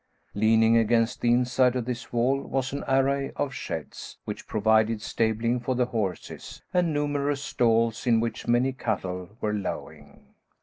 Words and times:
Leaning 0.33 0.75
against 0.75 1.21
the 1.21 1.31
inside 1.31 1.75
of 1.75 1.85
this 1.85 2.11
wall 2.11 2.41
was 2.41 2.73
an 2.73 2.83
array 2.87 3.31
of 3.35 3.53
sheds, 3.53 4.17
which 4.25 4.47
provided 4.47 4.99
stabling 4.99 5.59
for 5.59 5.75
the 5.75 5.85
horses, 5.85 6.63
and 6.73 6.91
numerous 6.91 7.43
stalls 7.43 8.07
in 8.07 8.19
which 8.19 8.47
many 8.47 8.73
cattle 8.73 9.37
were 9.41 9.53
lowing. 9.53 10.33